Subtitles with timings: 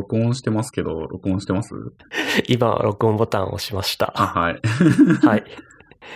[0.00, 1.74] 録音してますけど、録音してます？
[2.48, 4.12] 今、録音ボタンを押しました。
[4.16, 4.60] あ、はい。
[5.26, 5.44] はい。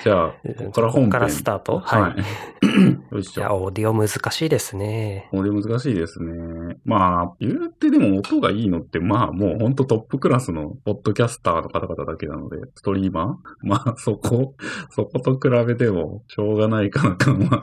[0.02, 1.10] じゃあ、ここから本編。
[1.10, 1.78] ここからスタート？
[1.78, 2.02] はい。
[2.02, 2.16] はい。
[3.12, 3.40] よいしょ。
[3.40, 5.28] いや、オーディオ難しいですね。
[5.30, 6.76] これ難しいですね。
[6.84, 14.54] まあ、言うてでも音がいいのって、まあもうほんとトップクラスのポッドキャスターの方々だけなので、ストリーマー まあそこ、
[14.90, 17.62] そこと比べてもしょうがないかな感は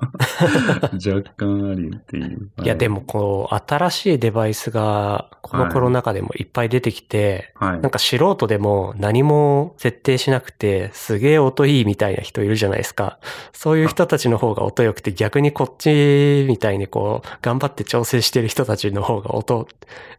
[0.93, 2.49] 若干ありっていう。
[2.63, 7.81] いや、でも、こう、新しいデバイスが、このコロナ禍でもいっぱい出てきて、はい。
[7.81, 13.19] なんか素人でも何も設定しなくて、すげえ音いいみたいな人いるじゃないですか。
[13.53, 19.67] そういう人たちの方が音良くて、逆にこっちみたいにこう、頑張って調整してる人たちの方が音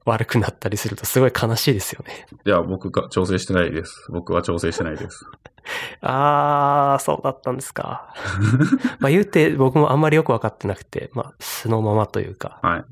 [0.05, 2.27] 悪くなったりするとすごい悲しいですよね。
[2.45, 4.07] いや、僕が調整してないです。
[4.11, 5.27] 僕は調整してないです。
[6.01, 8.15] あー、そうだったんですか。
[8.99, 12.59] まあ言うて僕もあんまりよくわかってなくて、まあ素のままというか。
[12.63, 12.85] はい。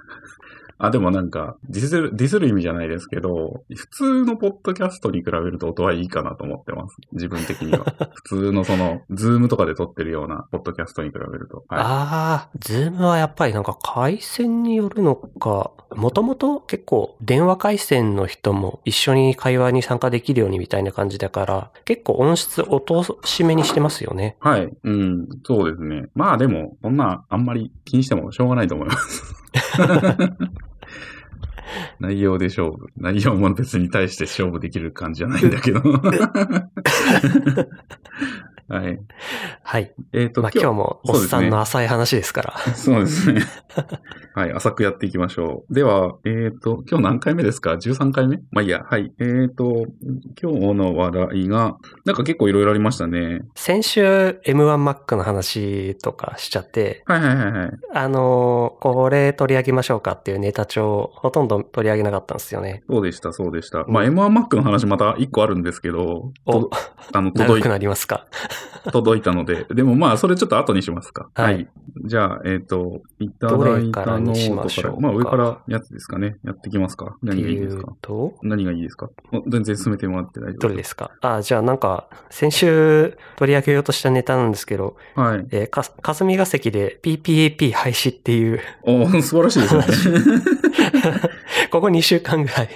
[0.81, 6.97] あ、でもなんか、ディスる、ディスる意味じゃないですけど、普通のポッドキャストに比べると音はいいかなと思ってます。
[7.13, 7.85] 自分的には。
[8.17, 11.65] 普通のその、 Zoom とかで撮ってるようなポッドキャストに比べると。
[11.69, 11.81] はい。
[11.83, 24.39] あー、ズームはやっぱりなんか回線によるのか、もともと結構電話回線の人も一緒に会話に参加できるようにみたいな感じだから、結構音質音しめにしてますよね。
[24.41, 24.71] はい。
[24.83, 25.29] うん。
[25.45, 26.09] そうですね。
[26.15, 29.35] まあでも、こんな、あんまり気にしてもしょうがないと思います。
[31.99, 32.87] 内容で勝負。
[32.97, 35.81] 内容も別に対して勝負できる感じじゃないんだけど。
[38.71, 39.01] はい。
[39.65, 39.93] はい。
[40.13, 42.59] えっ、と、まあ今日もおっさんの浅い話ですから。
[42.75, 43.43] そうですね。
[44.35, 45.75] はい、浅くやっていきましょう。
[45.75, 48.37] では、えっ、と、今日何回目ですか ?13 回目？
[48.53, 49.13] まあいいや、はい。
[49.19, 49.87] えっ、と、
[50.41, 53.41] 今日の話題が、なんか結構いろいろありましたね。
[53.57, 57.71] 先週 M1Mac の話とかしちゃって、はいはいはいはい。
[57.95, 62.83] あのーこれ取り上げましょうかっていうネタ帳ほとんど取り上げなかったんですよね。
[62.89, 63.85] そうでした、そうでした。
[63.89, 66.71] まあ M1Mac の話また1個あるんですけど、おと、
[67.13, 68.27] あの、 長く届いなりますか？
[68.93, 71.29] 届いたので、でもまあそれちょっと後にしますか。
[71.35, 71.69] はい。
[72.05, 76.39] じゃあ、えっ、と、いたどだいたノートから、まあ上からやつですかね。
[76.45, 77.17] やってきますか。
[77.23, 77.93] 何がいいですか。
[78.01, 79.11] と、何がいいですか。
[79.33, 81.11] お全然進めてもらって大丈夫どれですか？
[81.21, 85.47] あ、じゃあなんか、先週取り上げようとしたネタなんですけど、はい。
[85.51, 89.87] えーか、霞が関で PPAP 廃止っていう、お素晴らしいですよね。
[91.71, 92.69] ここ2週間ぐらい、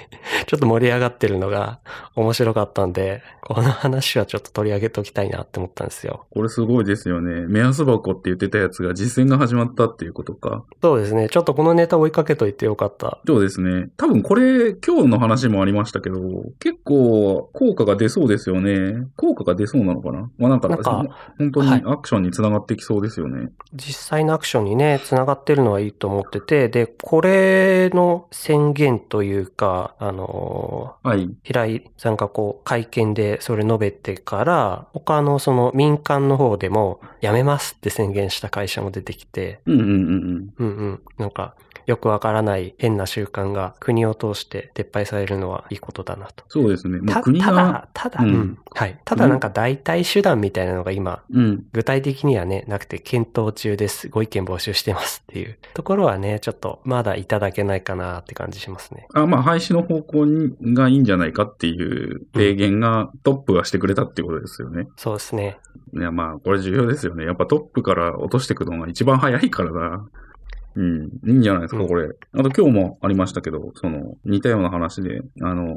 [0.45, 1.79] ちょっと盛り上がってるのが
[2.15, 6.25] 面白かったんで、この話はちょっと取り上げておきたいなって思ったんですよ。
[6.31, 7.45] これすごいですよね。
[7.47, 10.63] 目安箱って言ってたやつが実践が始まったっていうことか。
[10.81, 11.29] そうですね。
[11.29, 13.19] ちょっとこのネタ追いかけといてよかった。
[13.27, 13.89] そうですね。
[13.97, 16.19] 多分これ、今日の話もありましたけど、
[16.59, 19.07] 結構効果が出そうですよね。
[19.15, 21.05] 効果が出そうなのかなまあなんか、なんか
[21.37, 23.49] 本当にはいアクションにつながってきそうですよね。
[23.73, 31.29] 実際のアクションにね、繋がってるのはいいと思ってて、で、これの宣言というか、あのはい。
[31.43, 40.53] 平井さんがこう会見でそれ述べてから、他のその民間の方でもやめますって宣言した会社も出てきて、うんうんうんうん。
[40.57, 41.01] うんうん。
[41.17, 46.43] なんか、よくわからない変な習慣が国を通して撤廃されるのはいいことだなと。
[46.47, 46.99] そうですね。
[47.11, 48.57] たただ、ただ、ううんん。
[48.73, 48.99] はい。
[49.05, 51.63] ただなんか代替手段みたいなのが今、うん。
[51.73, 54.09] 具体的にはね、なくて検討中です。
[54.09, 59.07] ご意見募集してますっていうところはね、ちょっとまだいただけないかなって感じしますね。
[59.13, 64.87] あまあ、廃止の方向にがいいんじゃないかっていう提言がトップがしてくれたっていうことですよね。
[64.97, 65.57] そうですね。
[65.93, 67.25] いや、まあ、これ重要ですよね。
[67.25, 70.09] やっぱトップから落としていくのが一番早いからな。
[70.75, 71.05] うん。
[71.25, 72.09] いいんじゃないですか、うんこれ。
[72.33, 75.75] あと今日もありましたけど、その、似たような話で、あのー、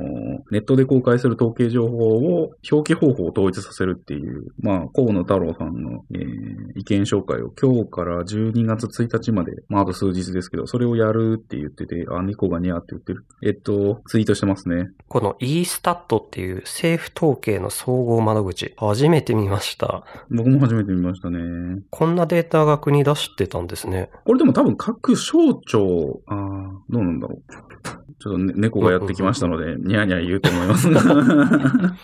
[0.50, 13.24] ネットで公開する統計情報を表記方法を統一させるっていう、まあ、河野太郎さんの、えー意見紹介を今日から12月1日まで、まあ、あと数日ですけど、それをやるって言ってて、あ、猫がニャーって言ってる。
[13.42, 14.90] えっと、ツイートしてますね。
[15.08, 20.04] この e-stat っていう政府統計の総合窓口、初めて見ました。
[20.30, 21.82] 僕も初めて見ましたね。
[21.90, 24.10] こんなデータが国出してたんですね。
[24.24, 26.34] これでも多分各省庁、あ、
[26.88, 27.52] どうなんだろう。
[28.18, 31.02] ちょっと、ね、猫がやってきましたので、ニャーニャー言うと思いますが。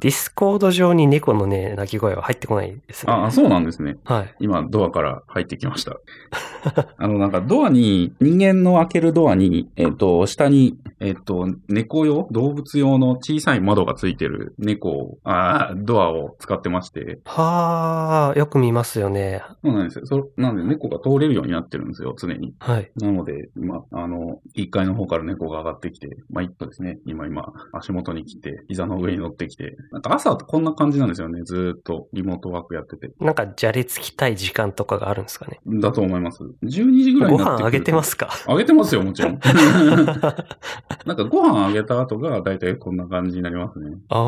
[0.00, 3.12] Discord 上に猫のね、鳴き声は入ってこないですね。
[3.12, 3.96] ああ、そうなんですね。
[4.04, 4.34] はい。
[4.38, 5.96] 今、ドアから入ってきました。
[6.96, 19.42] あの、なんか、ドアに、人間の開けるドアに、えっ、と、下に、えっ、と、猫用、動物用の小さい窓がついてる猫を、ああ、ドアを使ってまして、はあ、よく見ますよね。
[19.64, 20.06] そうなんですよ。
[20.06, 22.54] そなんで、猫が通れるようになってるんですよ、常に。
[22.60, 22.90] はい。
[22.96, 27.00] なので、今、あの、1階の方から猫が上がってきて、まあ、一歩ですね。
[27.04, 31.42] 今、今、足元に来て、膝の上に乗ってきて、なんか朝こんな感じなんですよね。
[31.44, 33.12] ずーっとリモートワークやってて。
[33.20, 35.60] なんか、じゃれつきたい時間とかがあるんですかね。
[35.66, 36.42] だと思います。
[36.64, 38.28] 12時ぐらいごになってくると飯あげてますか？
[38.46, 39.38] あげてますよ、もちろん。
[41.06, 43.96] なんかご飯あげた後がだいたいこんな感じになりますね。
[44.08, 44.18] あー、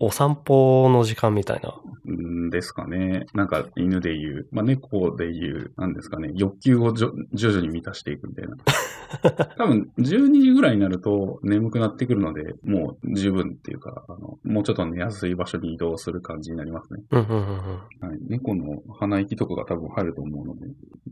[0.00, 1.74] お散歩の時間みたいな。
[2.10, 3.26] んですかね。
[3.34, 6.30] なんか犬で言う、まあ猫で言う、なんですかね。
[6.34, 8.56] 欲求をじょ徐々に満たしていくみたいな。
[9.56, 17.00] 多分12時ぐらいになると眠くなってくるので、もう十分っていうか、あのもうちょっと寝やすい場所に移動する感じになりますね。
[17.10, 18.08] うんうんうんうん。
[18.08, 20.66] はい、猫の鼻息とかが多分入ると思うので、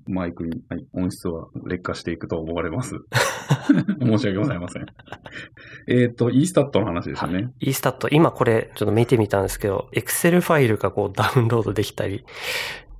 [0.06, 2.96] マイクに、はい、音質は劣化していくと思われます。
[4.00, 4.86] 申し訳ございません。
[5.88, 7.52] えっと、イースタットの話ですよね。
[7.60, 12.24] イースタット、今これちょっと見てみたんですけど、Excel ファイルがこうダウンロードできたり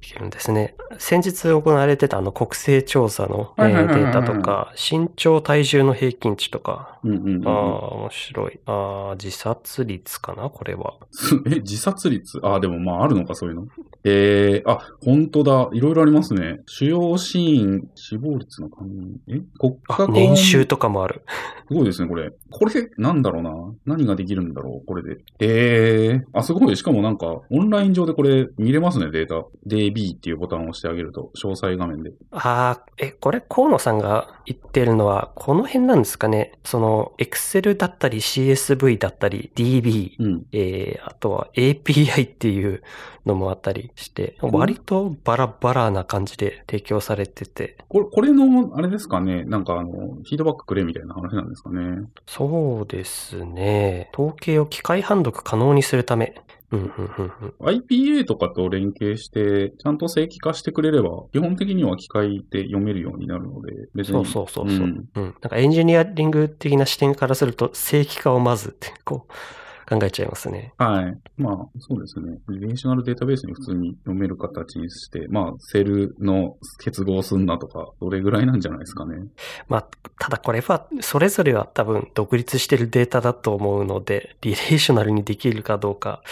[0.04, 0.74] できるんですね。
[0.98, 8.60] 先日行われてたあの国勢調査の、データとか、身長体重の平均値とか、うんうんうんああ、面白い。
[8.66, 10.94] ああ、自殺率かなこれは。
[11.46, 12.38] え、自殺率？
[12.42, 13.66] あ、でもまああるのか、そういうの。
[14.04, 15.70] えー、あ、本当だ。
[15.72, 16.60] いろいろありますね。
[16.66, 19.38] 主要死因、死亡率の関連。
[19.38, 19.42] え？
[19.58, 21.22] 国あ家、公年収とかもある。
[21.68, 22.30] すごいですね、これ。
[22.50, 23.96] これ、なんだろうな？
[23.96, 25.16] 何ができるんだろう、これで。
[25.40, 26.76] えー、あ、すごい。
[26.76, 29.46] しかもなんか、オンライン上でこれ見れますね、データ。
[29.94, 32.12] DB っていうボタンを押してあげると、詳細画面で。
[32.32, 36.52] ああ、え、これ河野さんが言ってるのは、この辺なんですかね？
[36.64, 40.42] その、Excel だったり CSV だったり DB、うん。
[40.52, 42.82] えー、あとは API っていう
[43.24, 49.44] のもあったりして、ん割とバラバラな感じで提供されてて、これ、これの、あれですかね？
[49.44, 52.02] なんかあの、フィードバックくれみたいな話なんですかね？
[52.26, 54.10] そうですね。
[54.14, 56.34] 統計を機械判読可能にするため。
[56.74, 57.78] うん、うん、うん、うん。
[57.78, 64.24] IPA とかと連携して、ちゃんと正規化してくれれば、基本的には機械で読めるようになるので、別に。
[64.26, 64.86] そうそうそうそう。
[64.86, 65.24] ううんん。
[65.24, 69.32] なんかエンジニアリング的な視点からすると、正規化をまずって、こう、
[69.88, 70.72] 考えちゃいますね。
[70.78, 71.16] はい。
[71.36, 72.38] まあ、そうですね。
[72.48, 79.26] リレーショナルデータベースに普通に読める形にして、まあ、セルの結合すんなとか、どれぐらいなんじゃないですかね。
[79.68, 79.88] まあ、
[80.18, 86.22] ただこれは、それぞれは多分独立してるデータだと思うので、リレーショナルにできるかどうか。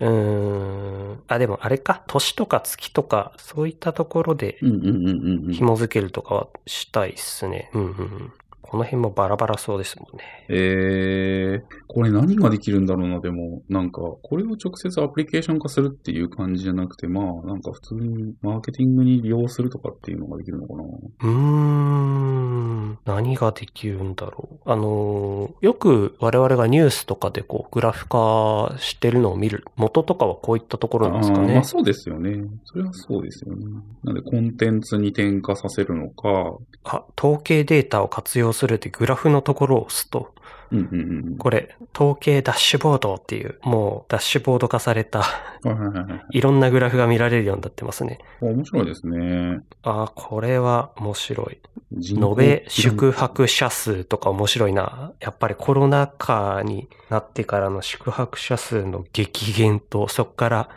[0.00, 1.22] うーん。
[1.28, 4.58] あ、でもあれか、年とか月とか、そういったところで。
[4.60, 7.70] 紐付けるとかはしたいっすね。
[7.74, 8.32] うんうんうん。
[8.62, 10.24] この辺もバラバラそうですもんね。
[10.50, 20.82] えー、これ何ができるんだろうな、でも、なんか、これを直接アプリケーション化するっていう感じじゃなくて、まあ、なんか普通にマーケティングに利用するとかっていうのができるのかな。
[20.82, 22.98] うーん。
[23.04, 24.70] 何ができるんだろう。
[24.70, 31.64] あのーよく我々がニュースとかでこう、グラフ化してるのを見る元とかはこういったところなんですかねあーまあ。
[31.64, 32.44] そうですよね。
[32.64, 33.64] それはそうですよね。
[34.04, 40.34] なんで、コンテンツに転化させるのか、あ、統計データを活用するってグラフのところを押すと、
[40.70, 41.36] うんうんうんうん。
[41.38, 48.18] これ、統計ダッシュボードっていう、もうダッシュボード化された、はいろんなグラフが見られるようになってますね。
[48.42, 49.60] あ面白いですね。
[49.82, 51.58] あ、これは面白い。
[51.96, 55.12] 延べ宿泊者数とか面白いな。
[55.20, 60.68] やっぱりコロナ禍になってからの宿泊者数の激減と、そこから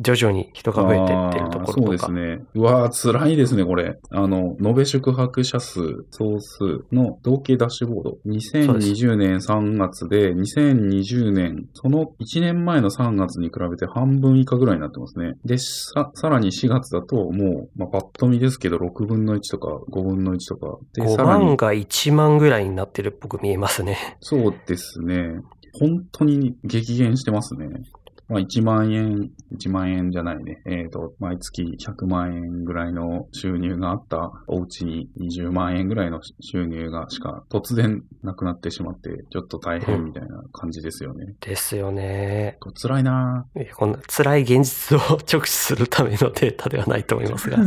[0.00, 1.90] 徐々に人が増えてってるところあーそうとか。
[1.90, 2.44] ですね。
[2.54, 3.98] うわー、辛いですね、これ。
[4.10, 5.80] あの、延べ宿泊者数、
[6.10, 8.18] 総数の統計ダッシュボード。
[8.26, 15.34] 2020年3月で、2020年、その1年前の3月に比べて半分以下ぐらいになってますね。
[15.44, 20.78] で、さ、さらに4月だと、もう、まあ、パッと見ですけど、6分の1とか5分の1とか。
[20.94, 24.16] で、5さらに万、が1万ぐらいになってるっぽく見えますね。
[24.20, 25.40] そうですね。
[25.78, 27.68] 本当に激減してますね。
[28.28, 30.60] まあ、1万円、1万円じゃないね。
[30.66, 41.36] えっ、と、毎月100万円ぐらいの収入があったお家に20万円ぐらいの収入がしか突然なくなってしまって、ちょっと大変みたいな感じですよね。
[41.40, 42.58] ですよね。
[42.82, 47.58] 辛いなこんな辛い現実を 直視するためのデータではないと思いますが。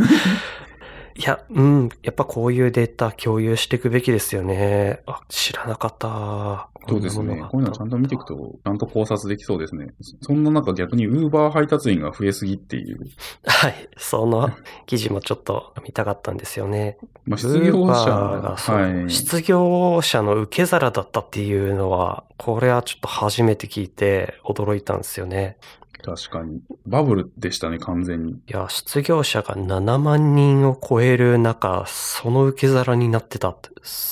[1.16, 5.02] いや、うん、やっぱこういうデータ共有していくべきですよね。
[5.06, 6.70] あ、知らなかった。
[6.88, 7.44] そうですね。
[7.52, 8.32] こういうのはちゃんと見ていくと。
[8.36, 9.94] と、ちゃんと考察できそうですね。
[10.22, 13.00] そんな中逆に Uber 配達員が増えすぎっていう。
[13.46, 13.90] はい。
[13.98, 14.52] その
[14.86, 16.98] 記事もちょっと見たかったんですよね。
[17.26, 19.10] まあ、失業者がはい。
[19.10, 25.58] 失業者の受け皿だったっていうのは、これはちょっと初めて聞いて驚いたんですよね。
[26.02, 26.62] 確かに。
[26.86, 28.34] バブルでしたね、完全に。
[28.34, 33.70] いや、失業者が7万人を超える中、その受け皿になってたって、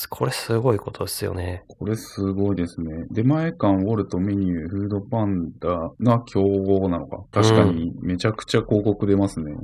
[0.08, 1.64] これすごいことですよね。
[1.68, 3.06] これすごいですね。
[3.10, 7.24] 出前館、ウォルト、メニュー、フードパンダが競合なのか。
[7.30, 9.54] 確かにめちゃくちゃ広告出ますね。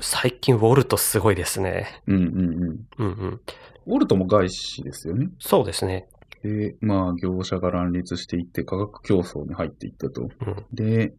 [0.00, 2.02] 最近ウォルトすごいですね。
[2.06, 2.86] うんうんうん。
[2.98, 3.40] うんうん。
[3.86, 5.28] ウォルトも外資ですよね。
[5.38, 6.08] そうですね。
[6.42, 10.22] で、まあ、業者が乱立していって価格競争に入っていったと。
[10.22, 10.30] うん
[10.72, 11.14] で、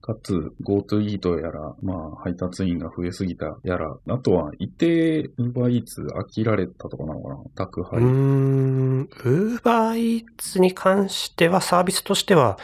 [0.00, 7.36] かつ、GoTo イートやら、まあ、配達員が増えすぎたやら、あとは、一定、Uber Eats 飽きられたとかなのかな？
[7.54, 8.00] 宅う配。
[8.00, 12.58] ーん、ウーバーイーツに関してはサービスとしては、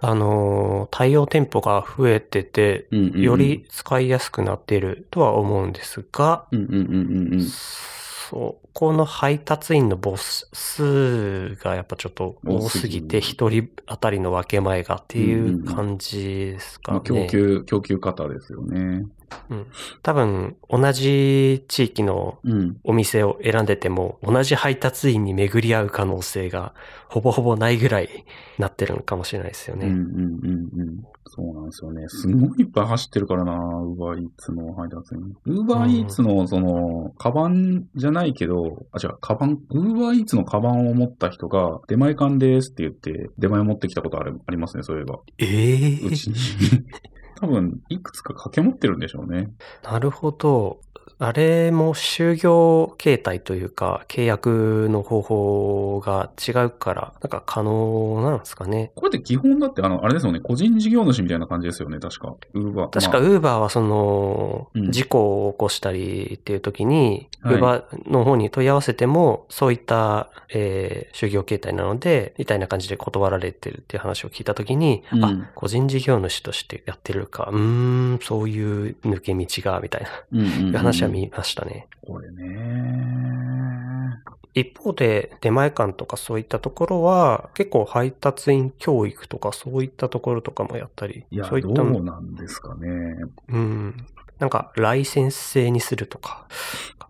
[0.00, 7.46] あのー、対応店舗が増えてて、うんうんうんより使いやすくなっているとは思うんですが、うんうんうんうんうん。
[8.30, 17.26] そこの配達員の母数がやっぱちょっと多すぎて、一人当たりの分け前がっていう感じですまあ、かね。
[17.26, 19.06] 供給、供給方ですよね。
[20.02, 22.76] 多分、同じ地域のうん。
[22.84, 26.74] お店を選んでても、同じ配達員に巡り合う可能性が
[27.08, 28.24] ほぼほぼないぐらい
[28.58, 29.86] なってるのかもしれないですよね。
[29.86, 31.04] うんうんうんうん。
[31.28, 32.04] そうなんですよね。
[32.08, 35.36] すごいいっぱい走ってるからな、ウーバーイーツの配達員。
[35.44, 45.18] ウーバーイーツの、その、カバンじゃないけど、あ、違う、カバン、ウーバーイーツのカバンを持った人が、出前館ですって言って、出前持ってきたことあるありますね、そういえば。
[45.38, 46.36] ええうちに。
[47.36, 49.52] 多分、いくつか掛け持ってるんでしょうね。
[49.82, 50.80] なるほど。
[51.18, 58.92] あれも就業形態というか、契約の方法が違うから、なんか可能なんですかね。
[58.94, 62.34] これって基本だって、あの、あれですよね、個人事業主みたいな感じですよね、確か。
[62.52, 62.90] ウーバー。
[62.90, 63.28] 確か、まあ。
[63.28, 67.56] ウーバーはそのうん、事故を起こしたりっていう時に、ウはい。
[67.56, 75.24] ーバーの方に問い合わせても、そういった、えー就業形態なので、みたいな感じで断られてるっていう話を聞いた時に、うん。
[75.24, 81.88] あ、個人事業主としてやってるか、うーん、そういう抜け道が、みたいな、うんうんうん話は見ましたね。
[82.06, 82.46] これね。
[84.54, 93.16] 一方で、出前館とかそういったところは、結構配達員教育とかそういったところとかもやったり、いや、そういったどうなんですかね。
[93.48, 94.06] うん。
[94.38, 96.46] なんか、ライセンス制にするとか、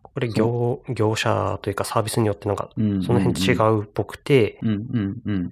[0.03, 4.59] これ業、業者というかサービスによってなんか、うんその辺違うっぽくて。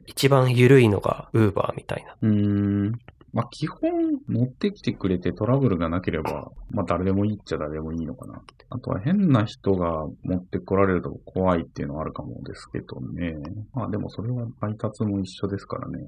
[0.07, 2.17] 一番緩いのが Uber みたいな。
[3.35, 3.81] まあ、基本
[4.29, 8.41] 持ってきてくれてトラブルがなければ、まあ、誰でもいいっちゃ誰でもいいのかな。
[8.71, 13.35] あとは変な人が持ってこられると怖いっていうのはあるかもですけどね。
[13.75, 15.99] まあ、でもそれは配達も一緒ですからね。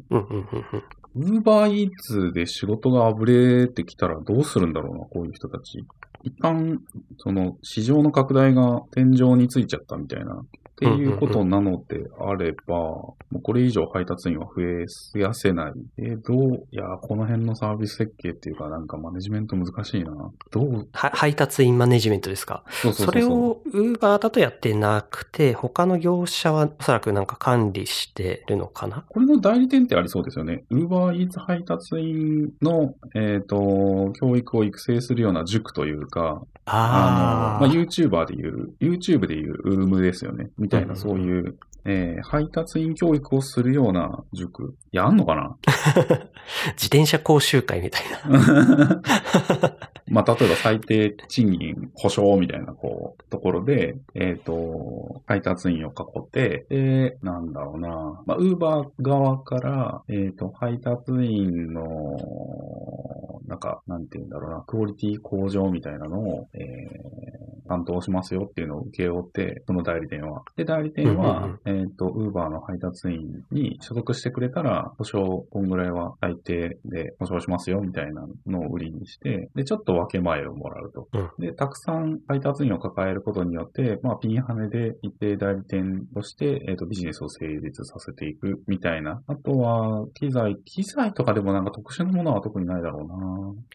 [1.17, 5.85] ウーバーイーツで仕事があぶれてきたらどうするんだろうな、こういう人たち。
[6.23, 6.81] 一旦、
[7.19, 10.43] その、市場の拡大が天井についちゃったみたいな、
[10.77, 15.73] っていうことなのであれば、もうこれ以上配達員は増え増やせない。
[15.97, 20.13] えーどう、いやー、この辺のサービス設計っていうか、なんかマネジメント難しいな。
[20.51, 22.63] どう、は配達員マネジメントですか？
[22.69, 29.05] そうそうそうそれを Uber だとやってなくて、他の業者はおそらくなんか管理してるのかな？
[29.09, 30.65] これの代理店ってありそうですよね。
[30.71, 40.51] ウーバーイーツ配達員の、えっ、と、教育を育成するような塾というか、あの、まあ、あー YouTuber でいう、YouTube でいうウームですよね。
[40.67, 44.75] みたいな、うんそういう、えー配達員教育をするような塾。
[44.93, 45.57] いや、あんのかな？
[46.75, 49.03] 自転車講習会みたいな。
[50.09, 61.83] まあ、例えば最低賃金保証みたいな、こう、ところで、えっ、と、配達員を囲って、で、なんだろうな、まあ、ウーバー側から、えっ、と、配達員の、
[63.47, 70.43] なんか、なんて言うんだろうな、クオリティ向上みたいなのを、えー担当しますよっていうのを受け負って、その代理店は。
[70.57, 81.09] で、代理店は、うんえっ、と、ウーバーの配達員に所属してくれたら、保証、こんぐらいは最低で保証しますよみたいなのを売りにして、で、ちょっと分け前をもらうと。
[81.13, 89.23] うんで、たくさん配達員を抱えることによって、まあ、ピンハネで一定代理店として、えっ、と、ビジネスを成立させていくみたいな。
[89.27, 93.05] あとは、機材、機材とかでもなんか特殊なものは特にないだろ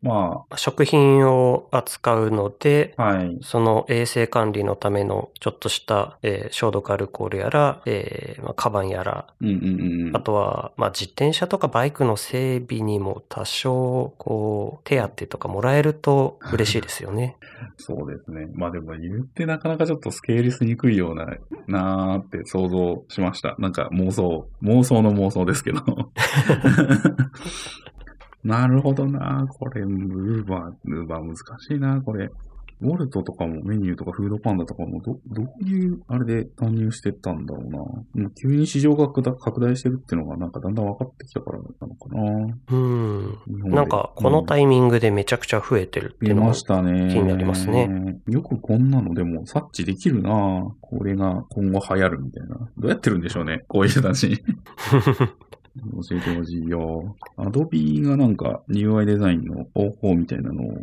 [0.03, 0.11] うな。
[0.13, 3.37] ま食品を扱うので、あ、はい。
[3.41, 10.15] その衛生管理のためのちょっとした、えー消毒アルコールやら、えーまあ、カバンやら、うんうんうんうん。
[10.15, 16.10] あとは、まあ、自転車とかバイクの整備にも多少、こう、手当とかもらえると
[16.53, 17.37] 嬉しいですよね。
[17.77, 18.47] そうですね。
[18.53, 21.25] まあでも言ってなかなかちょっとスケールしにくいような、
[21.67, 23.55] なーって想像しました。
[23.59, 25.81] なんか妄想、妄想の妄想ですけど。
[28.43, 32.29] なるほどなこれ、ウーバー、ウーバー難しいなこれ。
[32.81, 37.77] ウォルトとかもメニューとかフードパンダとかもど、どういうあれで参入してったんだろうな。
[37.77, 42.55] もう急に市場が拡大してるっていうのがなんかだんだん分かってきたからなのかな。
[42.71, 43.39] うん。
[43.69, 47.13] なんか、このタイミングでめちゃくちゃ増えてるっていうのも見ましたね。
[47.13, 48.19] 気になりますね。
[48.27, 52.57] よくこんなのでも察知できるなこれが今後流行るみたいな。
[52.77, 54.43] どうやってるんでしょうね、こういう人たち。
[55.77, 57.15] 教えてほしいよ。
[57.37, 60.77] アドビがなんか UI デザインの方法みたいなのを、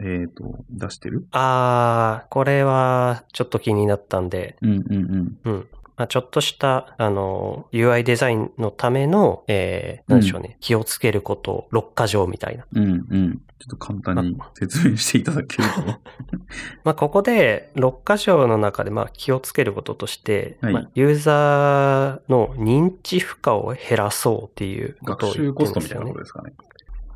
[0.00, 1.26] えっ、と、出してる？
[1.32, 5.38] あー、これはちょっと気になったんで、うんうんうん。
[5.44, 5.68] うん。
[5.96, 12.66] まあ、ちょっとした、あの、UI デザインのための、えー、なんでしょうね、気をつけること、6箇条みたいな。
[12.72, 13.42] うんうん。
[13.62, 15.80] ちょっと簡単に説明していただけると。
[16.82, 26.54] まあ、ここで、6箇条の中で、まあ、気をつけることとして、はいまあ、ユーザーの認知負荷を減らそうっていうこと学習を言ってるんコストみたいなことですかね。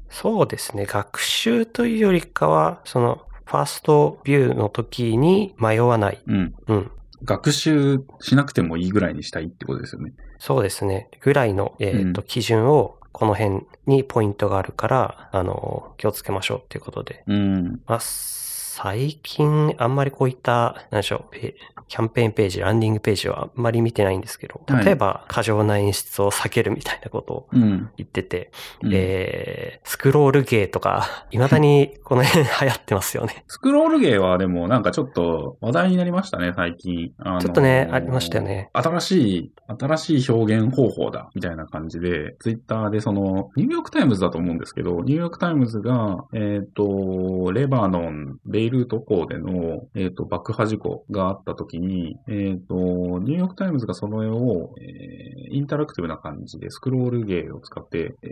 [0.08, 0.86] そうですね。
[0.86, 6.22] 学習というよりかは、その、ファーストビューの時に迷わない。
[6.28, 6.54] うん。
[6.68, 6.90] うん。
[7.24, 10.12] 学習しなくてもいいぐらいにしたいってことですよね。
[10.38, 11.08] そうですね。
[11.22, 17.24] ぐらいの、えっ、と、うん基準を、この辺にポイントがあるから、あの、気をつけましょうっていうことで。
[17.26, 17.80] うん。
[17.86, 21.54] まあ、最近、あんまりこういった、なんでしょう、ペ
[21.88, 27.88] キャンペーンページ、ランディングページはあんまり見てないんですけど、はい例えば、過剰な演出を避けるみたいなことをうん。
[27.96, 28.50] 言ってて、
[28.82, 33.44] うんえー、スクロール芸とか、未だにこの辺流行ってますよね。
[33.48, 37.12] スクロール芸はでもなんかちょっと話題になりましたね、最近。
[37.16, 38.68] あのーちょっとねありましたよね。
[38.74, 52.74] 新しい、新しい表現方法だ、みたいな感じで、ツイッターでその、ニューヨークタイムズだと思うんですけど、ニューヨークタイムズが、えっ、と、レバノン、ベイルート港での、えっ、と、爆破事故があった時に、えっ、と、
[53.20, 58.28] ニューヨークタイムズがその絵を、えーインタラクティブな感じでスクロール芸を使って、え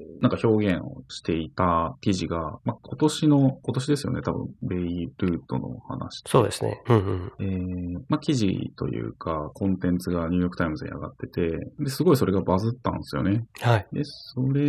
[0.00, 6.82] ーなんか表現をしていた記事が、まあ、今年の、今年ですよね、多分、ベイルートの話そうですね。
[6.88, 7.32] うんうん。
[7.40, 13.44] えーまあ、記事というか、コンテンツがニューヨークタイムズに上がってて、で、すごいそれがバズったんですよね。
[13.60, 13.86] はい。
[13.92, 14.64] で、それ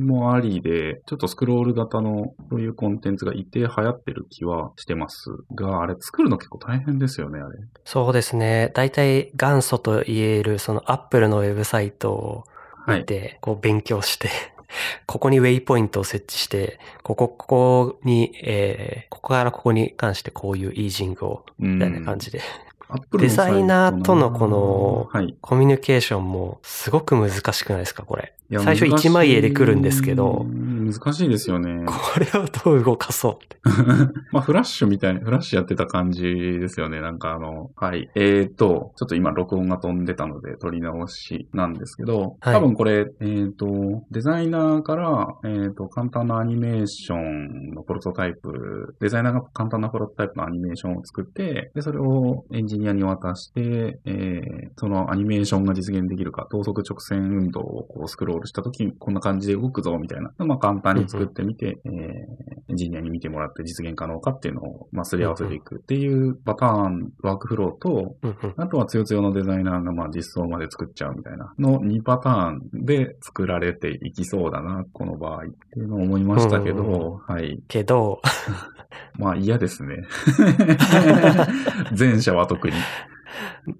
[0.00, 7.58] もありで、ちょっとスクロール型のそういうコンテンツが一定流行ってる気はしてますが、あれ作るの結構大変ですよね、あれ。
[7.84, 8.70] そうですね。
[8.74, 12.44] 大体元祖と言える、そのアップルのウェブサイトを
[12.86, 14.30] はい見て、こう勉強して、
[15.06, 22.40] ここにウェイポイントを設置して、ここ、ここに、えー、ここからここに関してこういうイージングを、みみたいな感じで。
[23.18, 25.36] デザイナーとのこのはい。
[25.40, 28.34] コミュニケーションもすごく難しくないですか、これ。
[28.50, 30.46] 最初一枚絵で来るんですけど、
[30.92, 31.84] 難しいですよね。
[31.86, 33.58] これをどう動かそうって。
[34.32, 37.00] まあ、フラッシュみたいな、フラッシュやってた感じですよね。
[37.00, 38.10] なんかあの、はい。
[38.14, 60.32] えーと、ちょっと今録音が飛んでたので取り直しなんですけど、はい多分これ、えーと、デザイナーから、えーと、簡単なアニメーションのプロトタイプ、デザイナーが簡単なプロトタイプのアニメーションを作って、で、それをエンジニアに渡して、えーそのアニメーションが実現できるか、等速直線運動をこうスクロールしたときにこんな感じで動くぞ、みたいな。
[60.38, 77.60] まあ、簡単に作ってみて、えーエンジニアに見てもらって実現可能かっていうのを、まあ、すり合わせていくっていうパターン、ワークフローと、うんうんあとはつよつよのデザイナーがまあ実装まで作っちゃうみたいなの2パターンで作られていきそうだな、この場合っていうのを思いましたけど、うんうんはい。
[77.68, 78.20] けど、
[79.18, 80.04] まあ嫌ですね。
[81.96, 82.74] 前者は特に。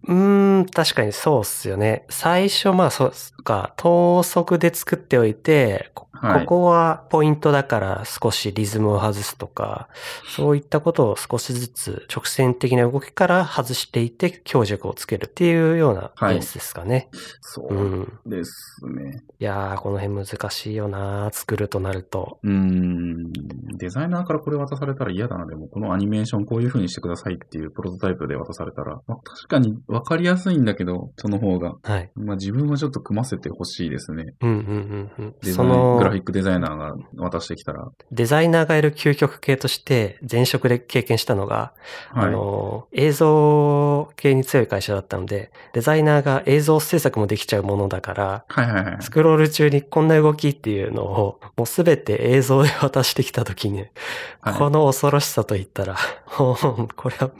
[0.08, 2.04] うーん、確かにそうっすよね。
[2.08, 3.12] 最初、まあ、そうっ
[3.44, 9.88] か、等速で作っておいて、こはいここはポイントだから少しリズムを外すとか、
[10.28, 17.08] そういったことを少しずつ直線的な動きから外していって強弱をつけるっていうようなはいケースですかね。
[17.40, 18.18] そううん。
[18.26, 19.22] ですね。
[19.38, 22.38] いやー、この辺難しいよな作るとなると。
[22.42, 23.32] うーん。
[23.78, 25.46] デザイナーからこれ渡されたら嫌だな。
[25.46, 31.74] でも、このアニメーションこういう風にしてくださいっていうプロトタイプで渡されたら、まあ、確かに分かりやすいんだけど、その方が。
[31.82, 32.10] はい。
[32.14, 34.34] まあ自分はちょっと組ませてほしいですね。
[34.40, 35.52] うんうんうんうん。
[35.52, 37.88] そのグラフィックデザイナーが渡してきたら。
[38.10, 41.72] デザイナーがいる究極系として前職で経験したのが、
[42.10, 42.26] はい。
[42.26, 48.96] あの、映像系に強い会社だったので、デザイナーが映像制作もできちゃうものだから、はいはいはい。
[49.00, 53.80] スクロール中にこんな動きっていうのを、もうすべて映像で渡してきたときに、
[54.40, 55.96] はいこの恐ろしさと言ったら、
[56.38, 57.30] もうこれは、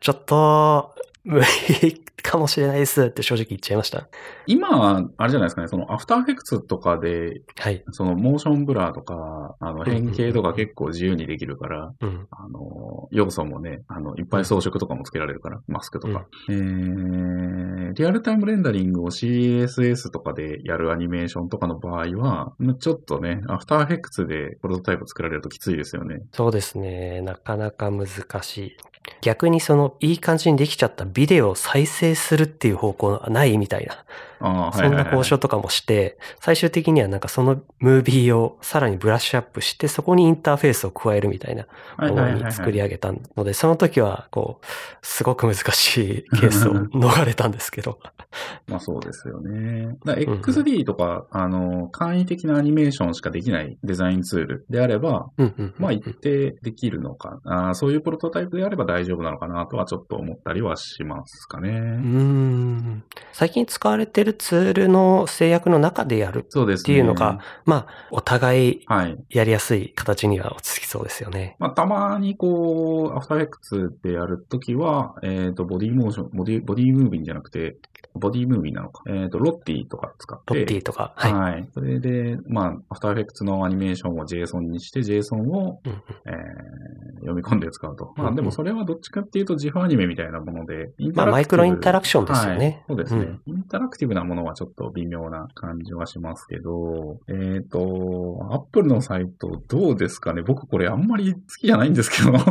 [0.00, 1.40] ちょっと、無
[1.82, 4.08] 理かもしれないですって正直言っちゃいました。
[4.46, 7.82] 今は、あれじゃないですかね、その After Effects とかで、はい。
[7.92, 12.26] そのモーションブラーとか、あの変形とか結構自由にできるから、うん。
[12.30, 16.26] あの、要素もね、あの、いっぱい装飾とかもつけられるから、マスクとか。
[16.48, 26.20] えー、リアルタイムレンダリングを CSS とかでやるアニメーションとかの場合は、ちょっとね、アフターエフェクツでプロトタイプ作られるときついですよね。
[26.32, 27.20] そうですね。
[27.22, 28.06] なかなか難
[28.42, 28.76] しい。
[29.20, 34.04] 逆にその、いい感じにできちゃったビデオを再生するっていう方向ないみたいな。
[34.40, 41.66] そんな交渉とかもして、最終的にはなんかそのムービーをさらにブラッシュアップして、そこにインターフェースを加えるみたいな
[41.98, 44.66] ものに作り上げたので、その時は、こう、
[45.02, 47.98] すごく難しいケースを逃れたんですけど。
[48.68, 49.96] まあそうですよね。
[50.04, 55.30] だ XD とか、あの、簡易的なアニメーションしかできないデザインツールであれば。
[55.78, 61.70] まあ一定できるのかあーそういうプロトタイプであれば大丈夫なのかなとはちょっと思ったりはしますかね。
[61.70, 63.04] うーん。
[63.32, 66.40] 最近使われてるツールの制約の中でやる。
[66.40, 69.18] っていうのが、まあ、お互いはい。
[69.30, 71.56] やりやすい形には落ち着きそうですよね。
[71.58, 77.76] まあ、たまにこう、アフターエフェクツでやるときは、えっ、と、ボディモーション、ボディ、ボディムービンじゃなくて、
[78.14, 79.02] ボディムービンなのか。
[79.08, 80.54] えっ、と、ロッティとか使って。
[80.54, 81.12] ロッティとか。
[81.16, 81.32] はい。
[81.32, 81.68] はい。
[81.72, 88.12] それで、まあ、アフターエフェクツのアニメーションを JSON にして、JSON を、うんうんえー読み込んで使うと。
[88.16, 92.84] まあ、でもそれはどっちかっていうと、ジフアニメみたいなもので、まあ、マイクロインタラクションですよはいね。
[92.88, 100.42] そうですね、うんインタラクティブなものはちょっと微妙な感じはしますけど、えっ、と、アップルのサイトどうですかね？
[100.42, 102.38] 僕これあんまり好きじゃないんですけど。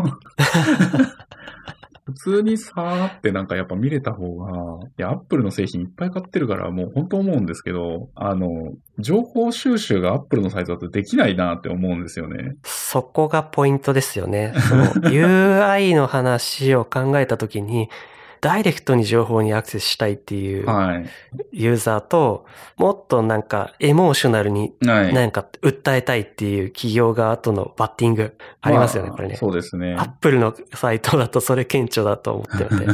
[2.10, 4.52] 普通にさーってなんかやっぱ見れた方が、
[4.98, 12.56] いや、アップルの製品いっぱい買ってるからもう本当思うんですけど、あの、情報収集がアップルのサイトだとできないなって思うんですよね。
[12.64, 14.54] そこがポイントですよね。
[14.58, 17.90] その UI の話を考えたときに、
[18.42, 21.10] ダイレクトに情報にアクセスしたいっていうはい。
[21.52, 22.46] ユーザーと、
[22.78, 25.14] もっとなんかエモーショナルにはい。
[25.14, 29.36] なんか訴えたいっていう企業側とのバッティングありますよね、まあこれね。
[29.36, 30.04] そうですねア。
[30.04, 32.86] ップルのサイトだとそれ顕著だと思ってるんで。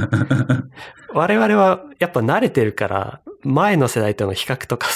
[1.13, 4.87] 我々はやっぱ慣れてるから、前の世代との比較とか、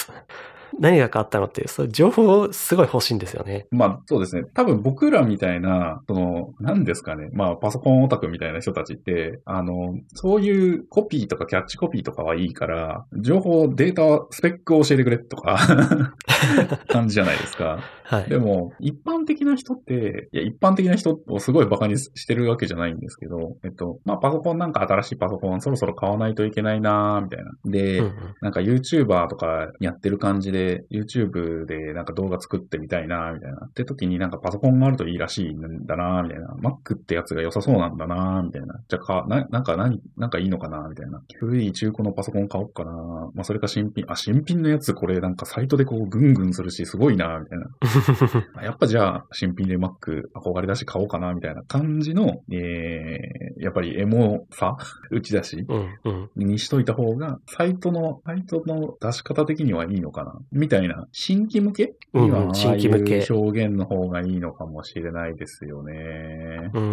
[0.78, 3.66] 何が変わったのっていう、そう情報すごい欲しいんですよね。
[3.70, 4.44] まあそうですね。
[4.54, 7.28] 多分僕らみたいな、その、何ですかね。
[7.32, 15.58] まあパソコンオタクみたいな人たちって、あの、そういうコピーとかキャッチコピーとかはいいから、情報、データ、スペックを教えてくれとか、
[16.88, 17.80] 感じじゃないですか。
[18.10, 18.28] はい。
[18.28, 27.52] でも、一般的な人って、いや、一般的な人をすごいバカにしてるわけじゃないんですけど、えっと、まあパソコンなんか新しいパソコンそろそろ買わないといけないなーみたいな。
[27.66, 33.66] で、うんうんなんか YouTuber とかやってる感じで、YouTube でなんか動画作ってみたいな、みたいな。
[33.66, 36.48] って時になんかパソコンがあるといいらしいんだな、みたいな。
[36.62, 38.80] Mac ってやつが良さそうなんだな、みたいな。
[38.88, 41.20] じゃあか、な、なんか何、なんかいいのかな、みたいな。
[41.38, 42.92] 古い中古のパソコン買おうかな。
[43.34, 47.66] まあそれか新品、あ、新品のやつこれなんかサイトでこうぐんぐんするし、すごいな、みたいな。
[48.54, 54.76] あやっぱじゃあ新品で Mac 憧れだし買おうかな、みたいな感じの、えー、やっぱりエモさ
[55.10, 56.30] 打ち出しうんうん。
[56.36, 66.70] にしといた方が、サイトの、サイトの出し方的にはいいのかなみたいな、新規向けには、新規向け表現の方がいいのかもしれないですよね。
[66.74, 66.86] うんう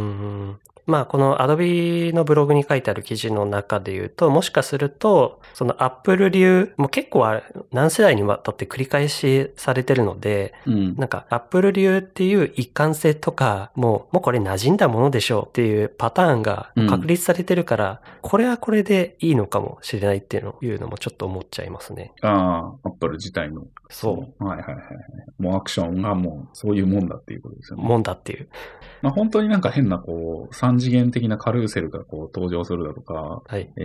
[0.52, 7.26] んまあ、この Adobe のブログに書いてある記事の中で言うと、もしかすると、その Apple 流、もう結構
[7.72, 10.96] 何世代にわたって繰り返しされてるので、うん。
[10.96, 22.14] なんか Apple 流っていう一貫性とか、もう、もうこれ馴染んだものでしょうっていうパターンが確立されてるから、これはこれでいいのかもしれないっていうのいうのもちょっと思っちゃいますね。
[22.22, 23.68] ああ、Apple 自体の。
[23.90, 24.44] そう。
[24.44, 24.88] はいはいはいはい。
[25.40, 27.84] もうアクションがもう、そういうもんだっていうことですよね。
[27.84, 28.50] もんだっていう。
[29.02, 33.72] まあ本当になんか変なこう、三次元的なカルーセルがこう登場するだとか、はい。
[33.78, 33.84] え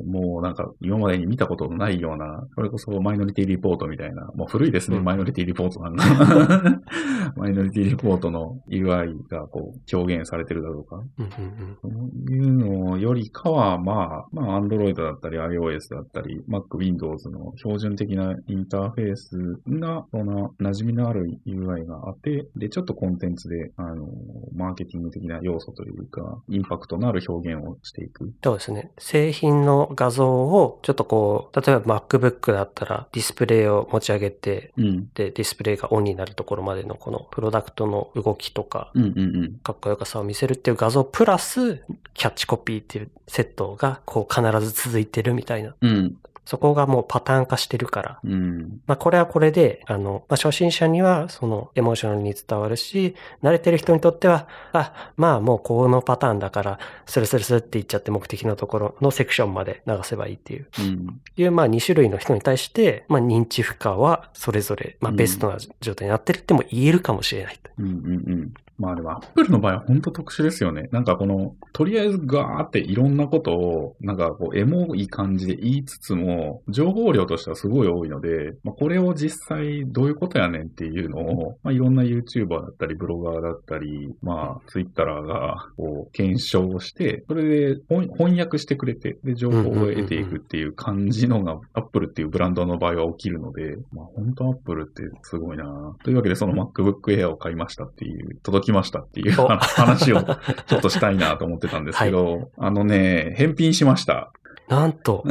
[0.00, 6.04] ー、もうなんか今までに見たことのないような、それこそマイノリティリポートみたいな、もう古いですね、うんマイノリティリポートなんだ。
[7.36, 24.08] マイノリティリポートの UI がこう表現されてるだとか、うんうんうんそういうのよりかは、まあ、まあ Android だったり iOS だったり、Mac、Windows の標準的なインターフェースが、その馴染みのある UI があって、で、ちょっとコンテンツで、あの、
[24.54, 28.32] マーケティング的な要素というか、インパクトのある表現をしていく。
[28.44, 28.92] そうですね。
[28.98, 35.08] 製品の画像をちょっとこう、例えば MacBook だったらディスプレイを持ち上げて、うん。
[35.14, 39.54] で、ディスプレイがオンになるところまでのこのプロダクトの動きとか、うんうんうん。
[39.62, 41.76] かっこよさを見せるっていう画像プラス、
[42.14, 45.74] キャッチコピーっていうセットがこう必ず続いてるみたいな。
[45.80, 46.16] うん。
[46.50, 48.20] そこがもうパターン化してるから。
[48.24, 48.80] うん。
[48.84, 60.66] まあこれはこれで、あの、まあ初心者にはそのエモーショナルに伝わるし、慣れてる人にとっては、あ、まあもうこのパターンだから、スルスルスルって言っちゃって目的のところのセクションまで流せばいいっていう。
[60.80, 61.20] うん。
[61.36, 67.70] いう、まあ、2種類の人に対して、まあ、認知負荷はそれぞれ、まあ、うんベストな状態になってるっても言えるかもしれないと。
[67.78, 67.94] うんうんう
[68.34, 68.54] ん。
[68.80, 70.88] まあでも、アップルの場合は本当特殊ですよね。
[70.90, 104.32] なんかこの、とりあえずガーっていろんなことを、なんかこう、エモい感じで言いつつも、情報量としてはすごい多いので、まあこれを実際どういうことやねんっていうのを、まあいろんな YouTuber だったり、ブロガーだったり、まあ Twitter がこう、検証して、それで翻訳してくれて、で、情報を得ていくっていう感じのが、アップルっていうブランドの場合は起きるので、まあ本当アップルってすごいなというわけで、その MacBook Air を買いましたっていう、届きましたっていうお話をちょっとしたいなと思ってたんですけど、 あのね、返品しました。
[104.70, 105.24] なんと。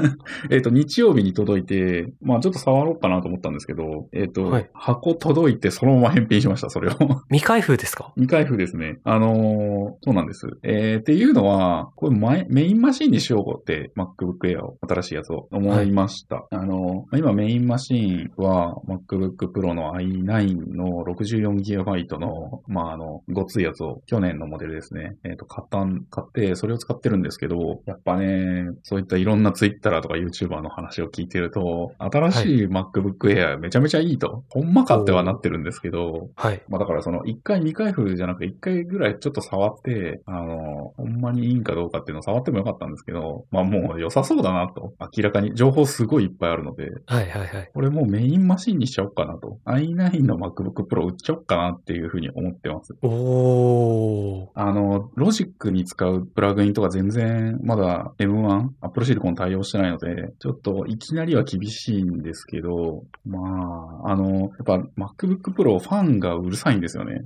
[0.50, 6.92] えっと、日曜日に届いて、まあちょっと触ろうかなと思ったんですけど、えっ、と、はい箱届いてそのまま返品しました、それを。
[7.30, 8.12] 未開封ですか？
[8.16, 8.98] 未開封ですね。
[9.04, 10.46] あのーそうなんです。
[10.62, 16.46] えー、っていうのは、これ前メインマシンにしようって MacBook Air を、新しいやつを思いました。
[16.50, 25.16] あのー今メインマシンは MacBook Pro の i9 の 64GB の、まああの、ごついやつを去年のモデルですね。
[25.24, 36.62] えっ、と、買ったん、買って、それを使ってるんですけど、やっぱね、そういったいろんな Twitter とか YouTuber の話を聞いてると、新しい MacBook Air めちゃめちゃいいと、ほんまかってはなってるんですけど、はい。
[36.68, 44.94] まあだからその1回未開封じゃなくて1回ぐらいちょっと触って、あの、ほんまにいいんかどうかっていうのを触ってもよかったんですけど、まあもう良さそうだなと。
[45.16, 47.70] 明らかに情報すごいいっぱいあるので、はいはいはい。
[47.74, 49.58] これもうメインマシンにしちゃおうかなと。
[49.64, 52.94] i9 の MacBook Pro 売っちゃおうかなっていうふうに思ってます。
[53.02, 54.46] おー。
[54.54, 67.24] あの、ロジックに使うプラグインとか全然まだ M1、Apple Silicon 対応してないので、ちょっといきなりは厳しいんですけど、まあ、あの、やっぱ MacBook Pro ファンがうるさいんですよね。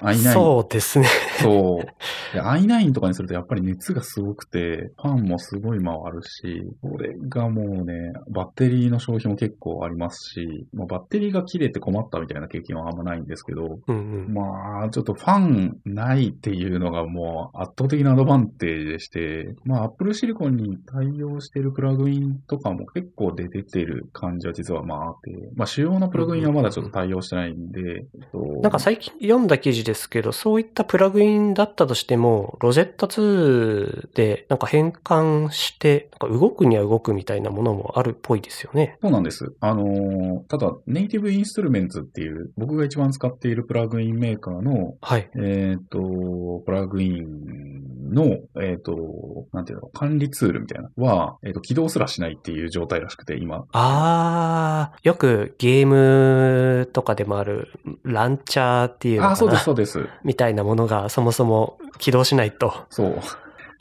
[0.00, 0.32] i9。
[0.32, 1.06] そうですね。
[1.40, 1.84] そう。
[2.34, 14.34] で i9 とかにするとやっぱり熱がすごくて、ファンもすごい回るし、これがもうね、バッテリーの消費も結構ありますし、もうバッテリーが切れて困ったみたいな経験はあんまないんですけど、うんうん。
[14.34, 38.98] まあ、ちょっとファンないっていうのがもう圧倒的なアドバンテージでして、まあ、Apple Silicon に対応してるプラグインとかも結構出ててる感じは実はまああって、まあ、主要なプラグインはまだちょっと対応してないんで、えっとなんか最近読んだ記事ですけど、そういったプラグインだったとしても、 Rosetta 2でなんか変換して、なんか動くには動くみたいなものもあるっぽいですよね。
[39.02, 39.54] そうなんです。
[39.60, 45.30] あのーただ、 Native Instruments っていう、僕が一番使っているプラグインメーカーの、はい。
[45.36, 53.64] えっ、と、プラグインの、えっ、と、なんていうの、管理ツールみたいなのは、えっ、と、起動すらしないっていう状態らしくて、今。
[53.72, 57.68] あー、よくゲームとかでもある
[58.02, 60.08] ランチャーっていうのかなあ、そうです、そうです。
[60.24, 62.74] みたいなものがそもそも起動しないと。
[62.90, 63.20] そう。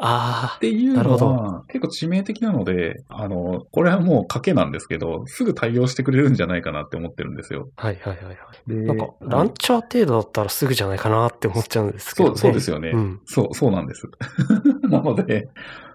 [0.05, 7.69] あっていうなるほのは、結構致命的なので、あの、これはもう賭けなんですけど、すぐ対応してくれるんじゃないかなって思ってるんですよ。
[7.77, 8.37] ー、はいはいはいはい。
[8.67, 12.35] でなんか、ランチャー程度だったらすぐじゃないかなって思っちゃうんですけどね。
[12.35, 12.89] そう、そうですよね。
[12.89, 13.21] うん。
[13.25, 14.09] そう、そうなんです。
[14.89, 15.47] なので、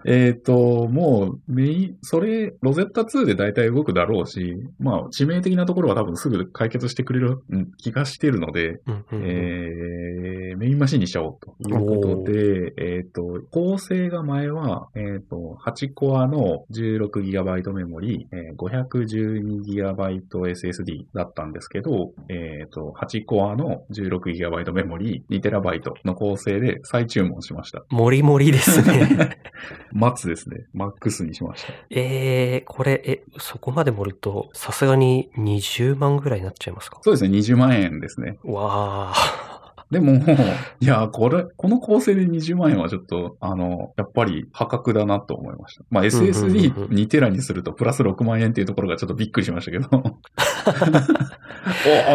[0.05, 20.19] えっ、と、もう、メイン、それ、 Rosetta 2で大体動くだろうし、まあ、致命的なところは多分すぐ解決してくれるうん気がしてるので、うんうんうんえーメインマシンにしちゃおうということで、えっ、と、構成が前は、えっ、と、8コアの 16GB メモリ、えー 512GB
[20.51, 27.83] SSD だったんですけど、えっ、と、8コアの 16GB メモリ 2TB の構成で再注文しました。
[27.89, 29.37] もりもりですね。
[29.91, 30.65] マッツですね。
[30.73, 31.73] マックスにしました。
[31.89, 36.99] えー、これ、え、そこまで盛ると、さすがに20万ぐらいになっちゃいますか？
[37.01, 38.37] そうですね、20万円ですね。
[38.43, 39.58] わー。
[39.91, 40.13] でも、
[40.79, 45.83] いや、これ、この構成で20万円はちょっと、あの、やっぱり破格だなと思いました。
[45.89, 49.87] まあ、うんうんうん SSD2 テラにするとプラス6万円っていうところがちょっとびっくりしましたけど。
[49.93, 49.99] お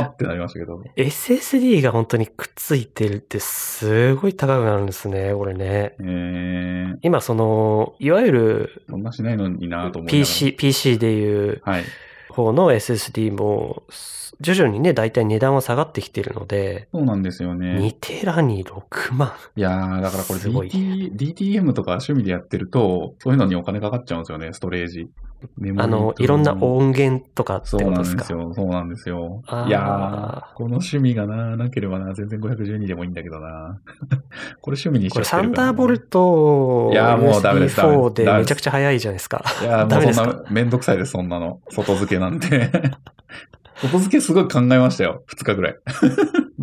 [0.01, 0.81] ーってなりましたけど。
[0.97, 5.97] SSD が本当にくっついてるってすごい高くなるんですね、これね。
[6.01, 10.19] えー、今その、いわゆるそんなしないのになと思いな。
[10.19, 11.85] PC、PC でいうはい。
[12.35, 13.85] 方の SSD も、
[14.41, 17.77] 徐々にね、だいたい値段は下がってきてるので、そうなんですよね。
[17.79, 19.33] 2テラに6万。
[19.57, 25.09] いやー、だからこれすごい DT DTM とか趣味でやってると、そういうのにお金かかっちゃうんですよね、ストレージ。
[25.79, 28.17] あの、といろんな音源とかってそうなことですか？
[28.17, 28.53] んですよ。
[28.55, 33.81] そうなんですよいやー、この趣味がな、なければな、全然512でもいいんだけどな。
[34.61, 39.45] これ趣味にしちゃこれサンってるからなダーボルトいやーもうダメですダメ USB4 でめちゃくちゃ早いじゃないですか。
[39.63, 41.61] いやもうそんな、めんどくさいです、そんなの。
[41.71, 42.71] 外付けなんて。
[43.83, 45.25] 外付けすごい考えましたよ。
[45.29, 45.77] 2日ぐらい。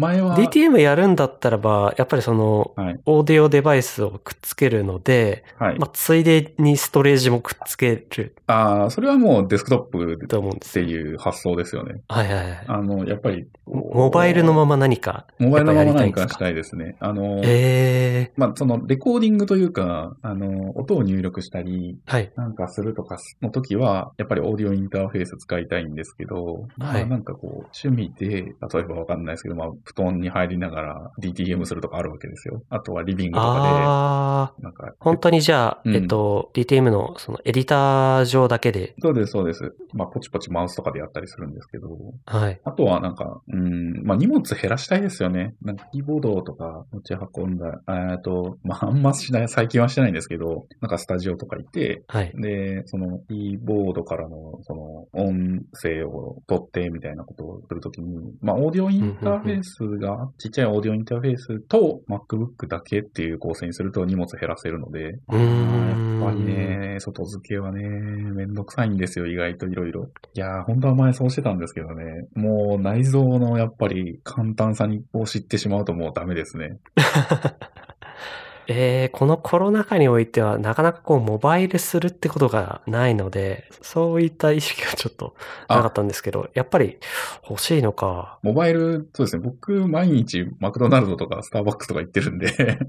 [0.01, 5.79] 前は、DTM やるんだったらば、やっぱりその、はいオーディオデバイスをくっつけるので、はい。
[5.79, 10.71] まあ、ついでにストレージもくっつけるああ、それはもうデスクトップっ。
[10.73, 12.01] ていう発想ですよね。
[12.07, 12.63] はいはいはい。
[12.67, 16.95] あの、やっぱり、モバイルのまま何か、モバイルのまま何かしりたいんですね。
[16.99, 22.31] あの、ええまあ、その、レコーディングというか、あの、音を入力したり、はい。
[22.35, 27.49] なんかするとかの時は、やっぱりオーディオインターフェース使いたいんですけど、まあはいなんかこう、
[27.83, 32.63] 趣味で、例えばわかんないですけど、まあ、布団に入りながら DTM するとかあるわけですよ。
[32.69, 39.73] あとはリビングとかで、なんか、本当にじゃあ、うんえっと、DTM のそのエディター上だけで、そうです、そうです。
[39.93, 41.89] まあ、ポチポチマウスとかでやったりするんですけど、
[42.25, 42.59] はい。
[42.63, 45.55] あとはなんか、うん、まあ荷物減らしたいですよね。
[45.61, 52.31] なんかキーボードとか持ち運んだ、えっと、まああんましない、最近はしてないんですけど、なんかスタジオとか行って、はい。
[52.35, 70.09] で、そのキーボードからのその音声を取ってみたいなことをするときに、まあオーディオインターフェースが、ちっちゃいオーディオインターフェースと MacBook だけっていう構成にすると荷物減らせるので、やっぱりね、外付けはね、めんどくさいんですよ、意外といろいろ。
[70.33, 76.77] いやー、本当は前そうしてたんですけどね、もう内臓のやっぱり簡単さにを知ってしまうともうダメですね。
[78.73, 85.35] えー、このコロナ禍においては、なかなかこう、モバイルするってことがないので、そういった意識がちょっと
[85.67, 86.97] なかったんですけど、やっぱり
[87.49, 88.39] 欲しいのか。
[88.43, 92.47] モバイル、そうですね、僕毎日マクドナルドとかスターバックスとか行ってるんで、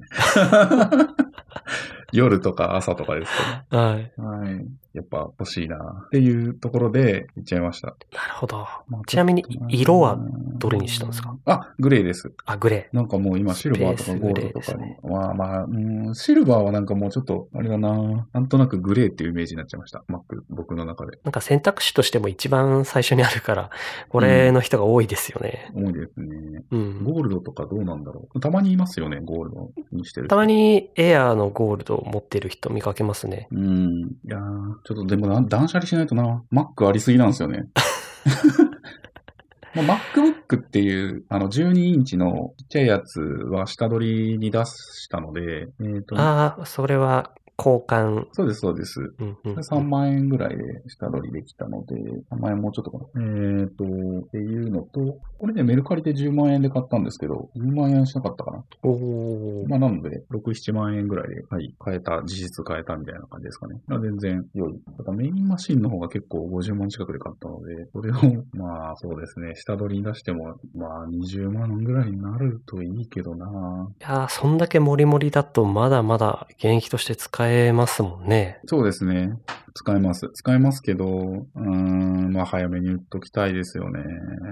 [2.12, 3.32] 夜とか朝とかです
[3.70, 4.12] はい。
[4.14, 4.66] けど、はい。
[4.94, 5.76] やっぱ欲しいな
[6.06, 7.88] っていうところで行っちゃいました。
[7.88, 7.94] な
[8.28, 8.66] るほど。
[8.88, 10.18] まあちなみに色は
[10.58, 11.36] どれにしたんですか？
[11.46, 12.32] あ、グレーです。
[12.44, 14.94] あ、グレなんかもう今シルバーとかゴールドとかに。
[15.02, 20.04] まあまあ、うん、シルバーはなんかもうちょっと、あれだななんとなくグレーっていうイメージになっちゃいました。
[20.08, 21.16] Mac、僕の中で。
[21.16, 21.20] ー。
[21.24, 23.70] なんか選択肢としても一番最初にあるから、
[24.08, 25.70] これの人が多いですよね。
[25.74, 26.62] 多いですね。
[26.70, 27.04] うん。
[27.04, 28.40] ゴールドとかどうなんだろう。
[28.40, 30.30] たまにいますよね、ゴールドにしてる人。
[30.30, 33.48] たまにエアーのゴールドを持ってる人見かけますね。
[33.50, 34.00] うん。
[34.24, 36.42] いやーちょっとでも断捨離しないとな。
[36.52, 37.66] Mac ありすぎなんですよね。
[39.74, 48.26] まあ MacBook っていう、あの、12インチのちっちゃいやつは下取りに出したので、えっ、と、ああ、それは交換。
[48.32, 49.00] そうです、そうです。
[49.00, 51.94] うんうん3万円ぐらいで下取りできたので、
[52.30, 53.60] 3万円もうちょっとかな。
[53.60, 53.88] えっ、と、っ
[54.30, 58.64] ていうのと、これね、メルカリで10万円で買ったんですけど、10万円しなかったかな。
[58.82, 63.80] おーまあ、なので、6、7万円ぐらいで、はい、買えた、実質買えたみたいな感じですかね。
[63.86, 64.80] まあ全然良い。
[64.96, 68.14] ただメインマシンの方が結構50万近くで買ったので、それを、
[68.54, 73.88] まあそうですね、下取りに出しても、まあ20万ぐらいになるといいけどな。
[74.00, 78.60] いやーそんだけモリモリだとまだまだ現役として使えますもんね。
[78.66, 79.32] そうですね。
[79.74, 80.30] 使えます。
[80.34, 84.02] 使えますけど、うーん、まあ早めに売っときたいですよね。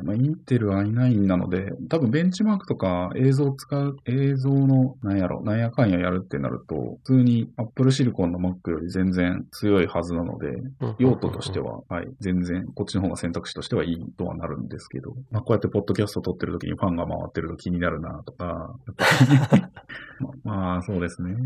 [0.03, 10.49] まあインテル i9 なので、多分ベンチマークとか映像使う、映像の、なんやろ、なんやかんややるってなると、普通に Apple Silicon の Mac より全然強いはずなので、
[10.99, 11.71] 用途としては。
[11.71, 18.75] は、はい、全然、こっちの方が選択肢としてはいいとはなるんですけど、まあ、こうやってポッドキャスト撮ってる時にファンが回ってると気になるなとか、
[20.45, 21.37] まあ、そうですね。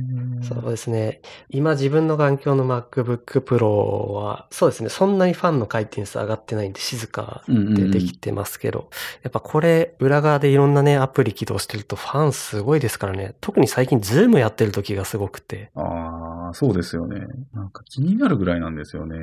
[0.42, 1.20] そうですね。
[1.50, 4.88] 今自分の環境の MacBook Pro は、そうですね。
[4.88, 8.90] そんなにファンの回転数上がってないんで静かうんうんうんでできてますけど、
[9.22, 13.34] やっぱこれ裏側でいろんなね、アプリ起動してるとファンすごいですからね。
[13.40, 15.70] 特に最近 Zoom やってる時がすごくて。
[15.74, 17.26] ああ、そうですよね。
[17.52, 19.18] なんか気になるぐらいなんですよね。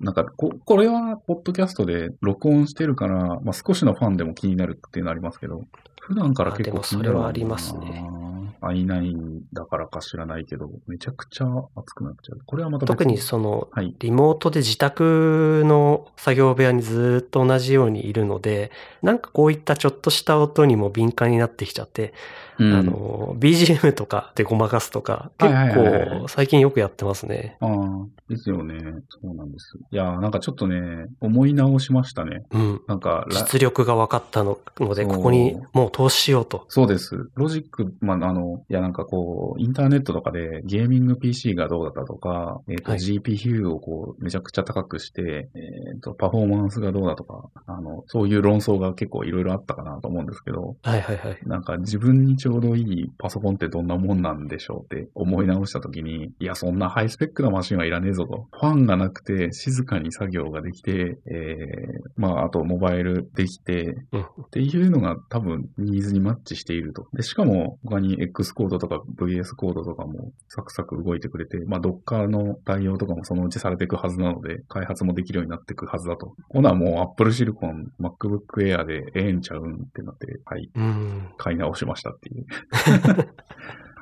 [0.00, 5.64] なんかこ、これは、ポッドキャストで録音してるから、まあ、少しのファンでも気になるっていうのありますけど、
[6.00, 8.31] 普段から結構気になるあでもそれはありますね。
[8.62, 12.40] I9 だからか知らないけど、めちゃくちゃ熱くなっちゃう。
[12.46, 13.94] これはまた別特にその、はい。
[13.98, 18.70] リモートで自宅の作業部屋にずっと同じようにいるので、
[19.02, 22.14] なんかこういったちょっとした音にも敏感になってきちゃって、
[22.58, 27.56] うんあの、BGM とかでごまかすとか、結構最近よくやってますね。
[27.60, 28.78] ああ、ですよね。
[29.08, 29.78] そうなんです。
[29.90, 32.44] いやー、なんかちょっとね、思い直しましたね。
[32.50, 32.80] うん。
[32.86, 36.64] なんか、ラ実力が分かったのので、ここにもう投資しようと。
[36.68, 37.30] そうです。
[37.34, 51.38] ロジック、まあ、あの、いや、なんかこう、インターネットとかでゲーミング PC がどうだったとか、えっ、と、はい GPU をこう、めちゃくちゃ高くして、えっ、と、パフォーマンスがどうだとか、あの、そういう論争が結構いろいろあったかなと思うんですけど、はいはいはい。
[51.44, 58.48] なんか自分にちょうどいいパソコンってどんなもんなんでしょうって思い直したときに、いや、そんなハイスペックなマシンはいらねえぞと。
[58.50, 64.22] ファンがなくて静かに作業ができて、えー、まあ、あとモバイルできて、うん。
[64.22, 67.06] っていうのが多分ニーズにマッチしていると。
[67.12, 76.34] で、しかも他に X コードとか VS コードとかもサクサク動いてくれて、まあ Docker の対応とかもそのうちされていくはずなので、開発もできるようになっていくはずだと。
[76.48, 81.28] ほなもう Apple Silicon MacBook Air でええんちゃうんってなって、はい、うん。
[81.36, 82.31] 買い直しましたっていう。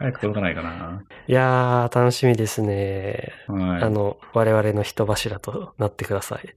[0.00, 1.02] 早く届かないかな。
[1.28, 3.32] いやー、楽しみですね。
[3.48, 3.82] はい。
[3.82, 6.48] あの、我々の人柱となってください。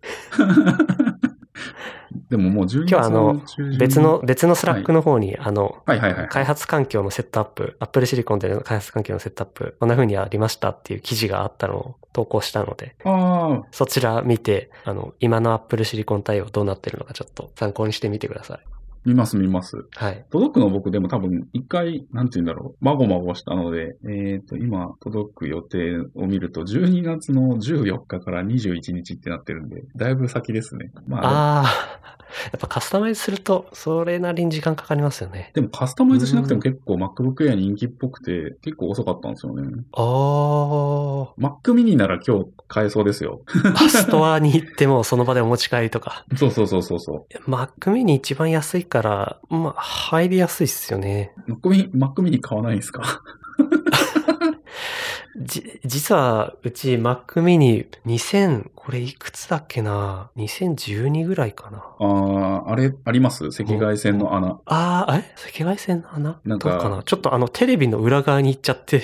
[2.29, 3.41] でももう12月今日はあの
[3.77, 6.27] 別の、別の Slack の方に、あの、はいはいはい。
[6.29, 12.95] 開発環境のセットアップ、Apple Silicon での開発環境のセットアップ、こんな風にありましたっていう記事があったのを投稿したので、
[13.71, 18.59] そちら見て、あの、今の Apple Silicon 対応どうなってるのかちょっと参考にしてみてください。
[19.05, 19.77] 見ます見ます。
[19.95, 20.25] はい。
[20.31, 30.91] 届くの僕でも多分一回、なんて言うんだろう、まごまごしたので、えっ、と、今届く予定を見ると、12月の14日から21日ってなってるんで、だいぶ先ですね。
[31.07, 32.13] まあ、ああ、
[32.51, 35.51] やっぱカスタマイズすると、それなりに時間かかりますよね。
[35.53, 39.63] でもカスタマイズしなくても結構 MacBook Air 人気っぽくて、結構遅かったんですよね。
[39.93, 40.03] ああ、
[41.39, 43.41] Mac mini なら今日買えそうですよ。
[43.89, 46.25] ストアに行ってもその場でお持ち帰りとか。
[46.35, 47.49] そうそうそうそうそう。
[47.49, 51.33] Mac mini 一番安いから、まあ、入りやすいっすよね。
[51.47, 53.23] マックミニ、マックミニ買わないんですか？
[55.37, 61.77] じ、実は、うち Mac mini 2000、これいくつだっけな ?2012 ぐらいかな。
[61.99, 63.45] ああ、あれ、あります？
[63.47, 64.59] 赤外線の穴。
[64.65, 66.39] ああ、え赤外線の穴？
[66.45, 67.01] なんかかな？
[67.03, 69.01] ちょっとあの、テレビの裏側に行っちゃって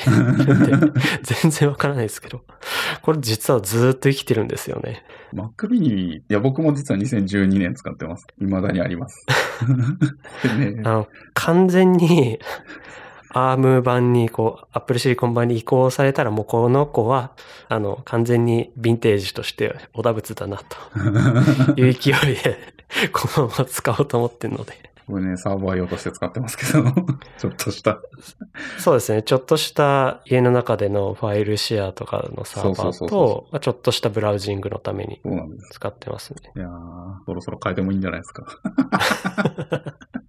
[1.24, 2.42] 全然わからないですけど。
[3.02, 5.04] これ実はずーっと生きてるんですよね。
[5.34, 8.28] Mac mini、いや、僕も実は2012年使ってます。
[8.40, 9.26] 未だにあります。
[10.44, 12.40] で ねあの、完全に、
[13.32, 17.32] アーム版に、こう、Apple Silicon 版に移行されたら、もうこの子は、
[17.68, 22.58] あの、完全にヴィンテージとして、小田仏だな、と いう勢いで、
[23.12, 24.90] このまま使おうと思ってるので。
[25.10, 26.84] これね、サーバー用として使ってますけど、
[27.40, 28.00] ちょっとした。
[28.78, 29.24] そうですね。
[29.24, 35.20] ちょっとした家の中でのファイルシェアとかのサーバーと、まあちょっとしたブラウジングのために。
[35.72, 36.52] 使ってますね。
[36.56, 36.70] いやー、
[37.26, 38.46] そろそろ変えてもいいんじゃないですか。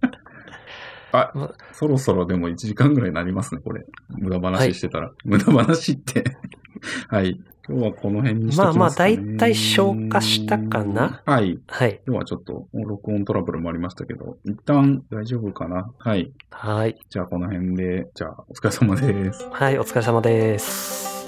[1.11, 3.85] あま、そろそろでも1時間ぐらいになりますね、これ。
[4.09, 5.11] 無駄話してたら。
[5.23, 6.23] 無駄話って。
[7.09, 7.39] はい。
[7.67, 9.17] 今日はこの辺にしときますか、ね。
[9.17, 11.59] まあまあ大体消化したかなはい。
[11.67, 12.01] はい。
[12.07, 16.31] 今日はちょっと録音トラブルもありましたけど、一旦大丈夫かなはい。
[16.49, 16.97] はい。
[17.09, 19.47] じゃあこの辺で、じゃあお疲れ様です。
[19.51, 21.27] はい、お疲れ様です。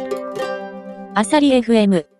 [1.15, 2.12] アサリ FM